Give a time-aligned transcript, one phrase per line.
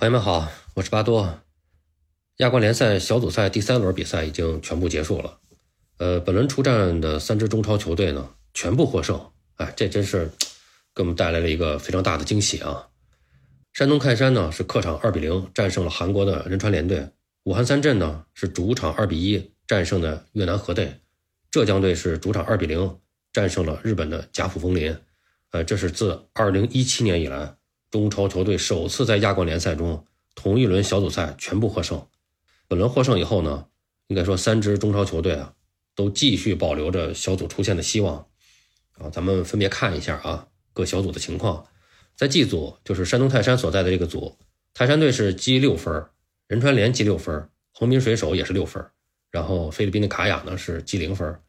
[0.00, 1.42] 朋友们好，我是巴多。
[2.38, 5.38] 亚冠联赛小组赛第三轮比赛已经全部结束了，
[5.98, 10.30] 呃，本轮出战的三支中超球队呢，全部获胜，哎，这真是
[10.94, 12.88] 给我们带来了一个非常大的惊喜啊！
[13.74, 17.06] 山东泰山呢是客场二比零战胜了韩国的仁川联队，
[17.44, 20.94] 武汉三镇呢是主场二比一战胜的越南河队，
[21.50, 22.98] 浙江队是主场二比零
[23.34, 24.96] 战胜了日本的甲府枫林，
[25.50, 27.54] 呃，这是自二零一七年以来。
[27.90, 32.06] 中超球队首次在亚冠联赛中同一轮小组赛全部获胜。
[32.68, 33.66] 本轮获胜以后呢，
[34.06, 35.54] 应该说三支中超球队啊，
[35.96, 38.26] 都继续保留着小组出线的希望。
[38.96, 41.66] 啊，咱们分别看一下啊，各小组的情况。
[42.14, 44.36] 在 G 组，就是山东泰山所在的这个组，
[44.72, 46.04] 泰山队是积六分，
[46.46, 48.84] 仁川联积六分，横滨水手也是六分，
[49.30, 51.40] 然后菲律宾的卡雅呢是积零分。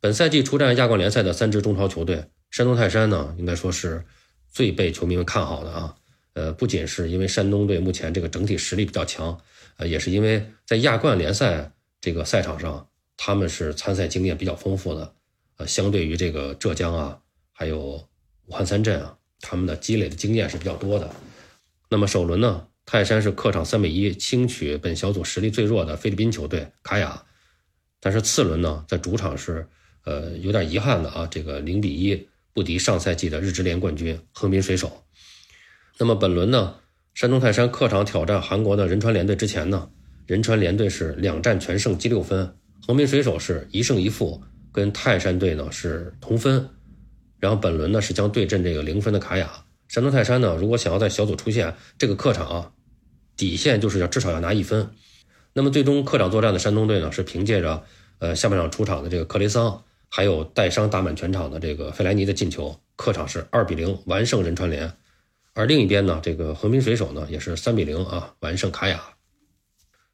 [0.00, 4.04] 本赛季出战亚冠联赛的三支中超球队，山东泰山呢，应该说是。
[4.52, 5.96] 最被球迷们看好的啊，
[6.34, 9.40] 呃，不仅是因为山东队目前这个整体实力比较强，
[9.78, 11.72] 呃，也是因为在亚冠联赛
[12.02, 12.86] 这个赛场上，
[13.16, 15.14] 他们是参赛经验比较丰富的，
[15.56, 17.18] 呃，相对于这个浙江啊，
[17.50, 18.06] 还有
[18.46, 21.10] 武汉三镇啊，他们的积累的经验是比较多的。
[21.88, 27.24] 那么首轮呢，泰山是客场三比一轻取本小组实力最弱的菲律宾球队卡雅，
[28.00, 29.66] 但是次轮呢，在主场是
[30.04, 32.28] 呃有点遗憾的啊，这个零比一。
[32.54, 35.04] 不敌上赛季的日职联冠军横滨水手。
[35.98, 36.76] 那么本轮呢，
[37.14, 39.88] 山东泰山客场挑战韩国的仁川联队之前呢，
[40.26, 46.68] 仁川联队是两战全胜积六分，横滨水手是一胜一负，跟泰山队呢是同分。
[47.38, 49.64] 然后本轮呢是将对阵这个零分的卡雅。
[49.88, 52.72] 山东泰山呢，如果想要在小组出线，这个客场啊，
[53.36, 54.90] 底线就是要至少要拿一分。
[55.52, 57.84] 那么最终客场作战的山东队呢，是凭借着
[58.18, 59.84] 呃下半场出场的这个克雷桑。
[60.14, 64.92] 还有带伤打满全场的这个费莱尼的进球，客场是二比零完胜仁川联，
[65.54, 69.02] 而另一边呢，这个横滨水手呢也是三比零啊完胜卡雅。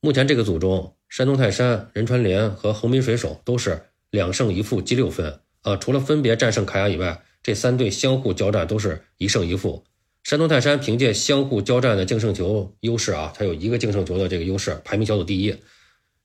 [0.00, 9.82] 目前这个组中，山东泰山、仁川联和横滨水手都是两胜一负积六分啊，除了分别战胜卡雅以外，这三队相互交战都是一胜一负。
[10.22, 15.56] 山东泰山凭借相互交战的净胜球优势啊，它有一个净胜球的这个优势，排名小组第一。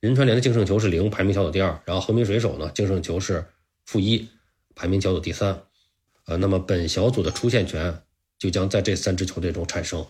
[0.02, 3.44] 仁川联的净胜球是零，排名小组第二，然后横滨水手呢净胜球是。
[3.86, 4.28] 负一，
[4.76, 5.64] 排名小组第三，
[6.26, 8.02] 呃，那么本小组的出线权
[8.38, 10.06] 就将在这三支球队中产生。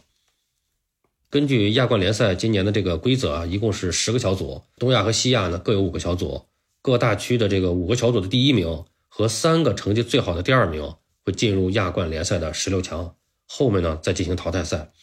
[1.29, 6.45] 根据亚冠联赛今年的这个规则啊，一共是十个小组，东亚和西亚呢各有五个小组，
[6.81, 13.15] 各大区的这个五个小组的第一名和三个成绩最好的第二名会进入亚冠联赛的十六强，
[13.45, 14.93] 后面呢再进行淘汰赛。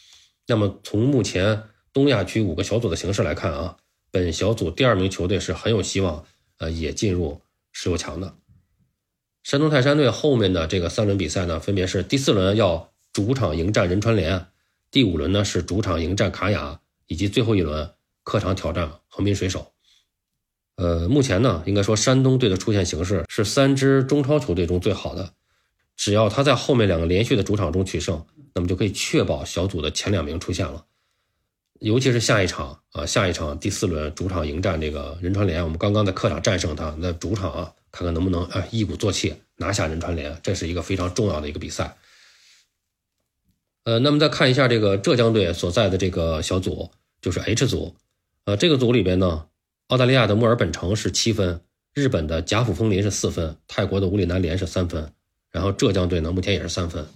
[0.47, 3.77] 那么从目前东亚区五个小组的形势来看啊，
[4.11, 6.25] 本小组第二名球队是很有希望，
[6.57, 8.35] 呃，也进入十六强的。
[9.43, 14.47] 山东泰山队后面的这个三轮比赛呢，分别是第四轮要主场迎战仁川联，
[14.91, 17.91] 第五轮呢是主场迎战卡雅，以及最后一轮
[18.23, 19.73] 客场挑战横滨水手。
[20.77, 25.35] 呃，目前呢，应该说山东队的出线形势是三支中超球队中最好的，
[25.97, 28.25] 只要他在后面两个连续的主场中取胜，
[28.55, 30.87] 那么就可以确保小组的前两名出线了。
[31.81, 37.75] 尤其是下一场啊，下一场第四轮主场迎战这个仁川联，我们刚刚在客场战胜他，那主场啊。
[37.93, 41.97] 看看能不能啊一鼓作气拿下仁川联，这是一个非常重要的一个比赛。
[43.85, 47.95] 呃，那么再看一下这个浙江队所在的这个小组，就是 H 组。
[48.45, 49.47] 呃，这个组里边呢，
[49.89, 51.61] 澳大利亚的墨尔本城是七分，
[51.93, 55.13] 日本的甲府枫林是四分，泰国的武里南联是三分，
[55.51, 57.07] 然后浙江队呢目前也是三分。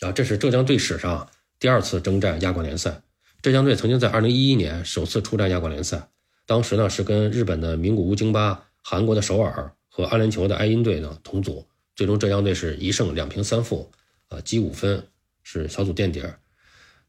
[0.00, 3.02] 啊，这是浙江队史上第二次征战亚冠联赛。
[3.42, 6.08] 浙江队曾经在2011年首次出战亚冠联赛，
[6.46, 9.72] 当时呢是跟日本的名古屋京巴、韩国的首尔。
[9.96, 13.92] 和阿联酋的埃因队呢同组，最终浙江队是一胜两平三负，
[14.26, 15.06] 啊积五分
[15.44, 16.40] 是小组垫底儿。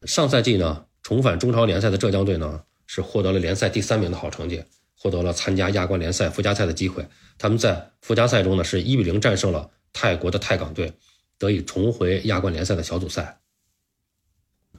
[0.02, 4.62] 上赛季呢重返中超联赛的浙江队呢是获得了联赛第三名的好成绩，
[4.94, 7.04] 获得了参加亚冠联赛附加赛的机会。
[7.38, 10.92] 他们在附加赛中呢是一比零战胜了泰国的泰港队，
[11.38, 13.40] 得以重回亚冠联赛的小组赛。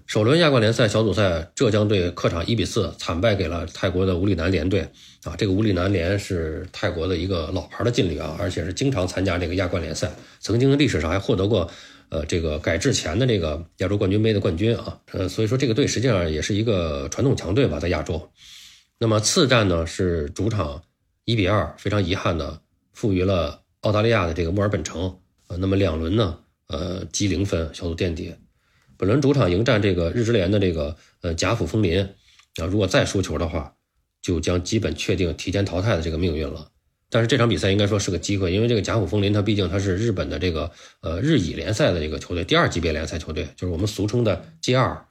[0.07, 4.89] 首轮亚冠联赛小组赛，浙江队客场一比四惨败给了泰国的武里南联队。
[5.25, 10.09] 啊，这个武里南联是泰国的一个老牌的劲旅啊，而且是经常参加这个亚冠联赛，
[10.39, 11.69] 曾经历史上还获得过，
[12.07, 14.97] 呃，这个改制前的这个亚洲冠军杯的冠军啊。
[15.11, 18.31] 呃，所以说这个队实际上也是一个传统强队吧，在亚洲。
[18.97, 20.83] 那么次战呢是主场
[21.25, 22.61] 一比二，非常遗憾的
[22.93, 25.19] 负于了澳大利亚的这个墨尔本城。
[25.47, 26.39] 呃，那么两轮呢，
[26.69, 28.33] 呃，积零分，小组垫底。
[28.97, 33.73] 本轮主场迎战这个日职联的这个呃甲府枫林，啊，如果再输球的话，
[34.21, 36.71] 就将基本确定提前淘汰的这个命运了。
[37.09, 40.69] 但是这场比赛应该说是个机会，因为这个甲府枫林它毕竟它是日本的这个
[41.01, 45.05] 呃日乙联赛的这个球队，第二级别联赛球队，就是我们俗称的 J 二。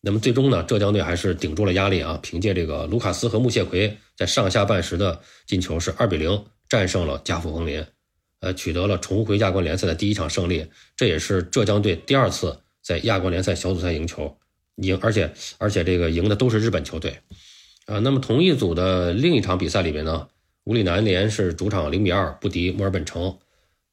[0.00, 7.84] 那么最终呢，浙江队还是顶住了压力啊，凭借这个卢卡斯和穆谢奎在上下半时的进球是二比零战胜了加富枫林，
[8.40, 10.66] 呃，取得了重回亚冠联赛的第一场胜利，
[10.96, 14.36] 这也是浙江队第二次在亚冠联赛小组赛赢球，
[14.76, 17.16] 赢而且而且这个赢的都是日本球队，
[17.86, 20.28] 啊，那么同一组的另一场比赛里面呢，
[20.64, 23.38] 武里南联是主场零比二不敌墨尔本城。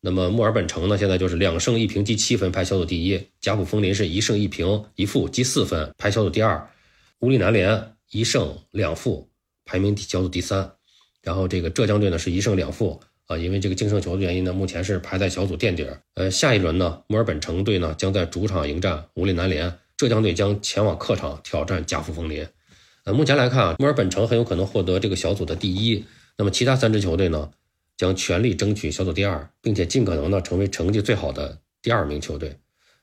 [0.01, 6.69] 那么墨尔本城呢，现在就是两胜一平积七分排小组第一，加普枫林是一胜一平一负积四分排小组第二，
[7.19, 9.30] 武里南联一胜两负
[9.65, 10.71] 排名小组第三，
[11.21, 16.01] 然后这个浙江队呢是一胜两负啊，因为这个净胜球的原因呢，目前是排在小组垫底儿。
[16.15, 22.47] 呃，下一轮呢，墨尔本城队呢将在主场迎战武力南联，浙江队将前往客场挑战加福枫林。
[23.03, 26.03] 呃，目前来看啊，墨尔本城很有可能获得这个小组的第一，
[26.39, 27.51] 那么其他三支球队呢？
[27.95, 32.57] 将全力争取小组第二，并且尽可能的成为成绩最好的第二名球队。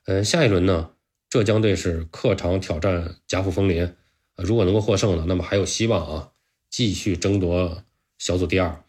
[0.07, 0.89] 呃，下一轮呢，
[1.29, 3.83] 浙江队是客场挑战甲府枫林，
[4.35, 6.31] 呃如果能够获胜呢，那么还有希望啊，
[6.69, 7.83] 继续争夺
[8.17, 8.83] 小组第二。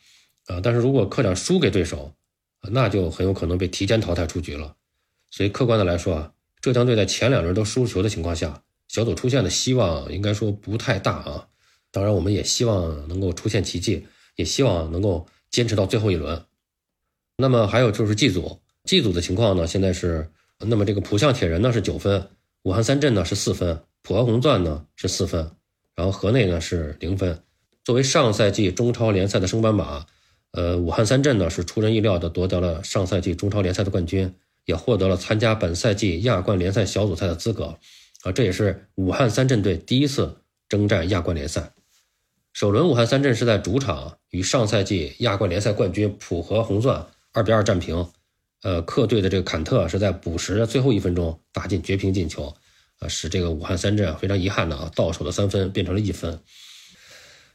[0.49, 2.13] 啊，但是如果客场输给对手，
[2.71, 4.75] 那就很有可能被提前淘汰出局了。
[5.31, 11.49] 所以客观的来说啊，浙江队在前两轮都输球的情况下，小组出线的希望应该说不太大啊。
[11.91, 14.07] 当然，我们也希望能够出现奇迹，
[14.37, 15.27] 也希望能够。
[15.51, 16.45] 坚持到最后一轮，
[17.39, 19.67] 那么还有就是 G 组，G 组的情况呢？
[19.67, 22.29] 现在是，那么这个浦项铁人呢是九分，
[22.65, 25.51] 武汉三镇呢是四分，浦和红钻呢是四分，
[25.95, 27.43] 然后河内呢是零分。
[27.83, 30.05] 作为上赛季中超联赛的升班马，
[30.59, 34.35] 呃，武汉三镇呢是出人意料的夺得了上赛季中超联赛的冠军，
[34.65, 37.79] 也获得了参加本赛季亚冠联赛小组赛的资格，
[38.25, 40.39] 啊，这也是武汉三镇队第一次
[40.69, 41.71] 征战亚冠联赛。
[42.53, 48.09] 首轮武汉三镇是在主场与上赛季亚冠联赛冠军浦和红钻二比二战平，
[48.65, 52.53] 呃，客队的这个坎特是在补时的最后一分钟打进绝平进球，
[52.99, 56.37] 呃，使这个武汉三镇非常遗憾的啊，到手的三分变成了一分。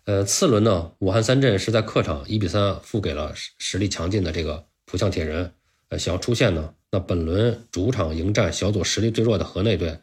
[0.06, 5.54] 呃，次轮呢，武汉三镇是在客场一比三负给了实力强劲的这个浦项铁人，
[5.88, 9.98] 呃，想要出线呢，那本轮主场迎战小组实力最弱的河内队，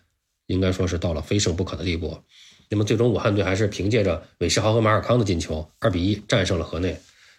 [0.46, 2.18] 应该说是到了非胜不可的地步。
[2.70, 6.98] 那么最终，武汉队还是凭借着韦世豪和马尔康的进球，二比一战胜了河内。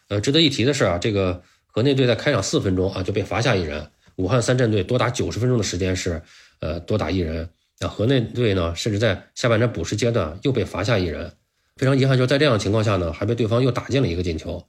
[0.09, 6.21] 呃，值得一提的是啊，这个河内队在开场四分钟啊就被罚下一人，武汉三镇队多达九十分钟的时间是
[6.59, 7.49] 呃多打一人。
[7.79, 11.33] 那河内队呢，甚至在下半场补时阶段又被罚下一人，
[11.77, 14.65] 非常遗憾，就是在这样的情况下呢，还被对方又打进了一个进球。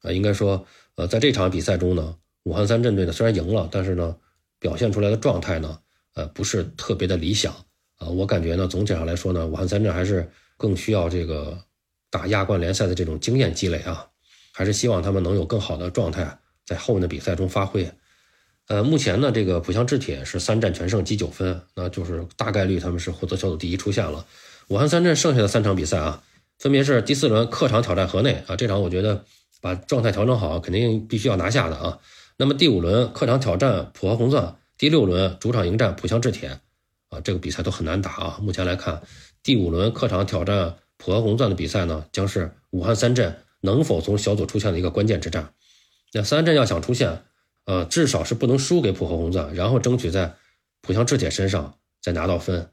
[0.00, 0.66] 啊，应该说，
[0.96, 4.16] 呃，在这场比赛中呢，武汉三镇队呢虽然赢了，但是呢，
[4.58, 5.78] 表现出来的状态呢，
[6.14, 7.52] 呃，不是特别的理想。
[7.98, 11.56] 啊，我感觉呢，总体上来说呢，武汉三镇还是更需要这个
[12.10, 14.06] 打亚冠联赛的这种经验积累啊，
[14.52, 17.88] 还是希望他们能有更好的状态在后面的比赛中发挥。
[18.66, 24.26] 呃，目前呢，这个浦项制铁是三战全胜积九分，那就是大概率他们是获得小组第一出线了。
[24.68, 26.22] 武汉三镇剩下的三场比赛啊，
[26.62, 29.24] 分别是第四轮客场挑战河内啊，这场我觉得
[29.60, 31.98] 把状态调整好，肯定必须要拿下的啊。
[32.36, 36.60] 那么第五轮客场挑战浦和红钻，第六轮主场迎战浦项制铁。
[37.08, 38.38] 啊，这个比赛都很难打啊！
[38.40, 39.02] 目前来看，
[39.42, 45.52] 第五轮客场挑战浦和红钻的比赛呢，将是武汉三镇能否从小组出线的一个关键之战。
[46.12, 47.24] 那三镇要想出线，
[47.64, 50.36] 呃，至少是不能输给浦和红钻，然后争取在
[50.80, 52.70] 浦项制铁身上再拿到分。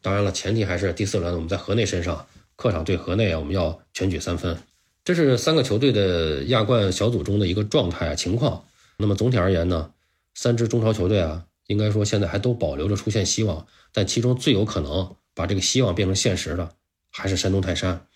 [0.00, 2.24] 当然了，前提还是第四轮我们在河内身上
[2.56, 4.58] 客场对河内啊，我们要全取三分。
[5.04, 8.64] 这是三个球队的亚冠小组中的一个状态啊情况。
[8.96, 9.90] 那么总体而言呢，
[10.34, 11.44] 三支中超球队啊。
[11.68, 16.70] 应该说，现在还都保留着出现希望，但其中最有可能把这个希望变成现实的，
[17.10, 18.06] 还是山东泰山。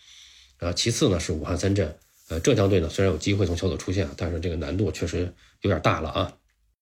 [0.59, 1.97] 啊，其次呢是武汉三镇。
[2.29, 6.33] 呃，浙江队呢虽然有机会从小组出线，但是这个难度确实有点大了啊。